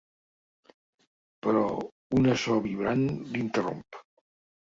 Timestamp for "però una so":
1.47-2.57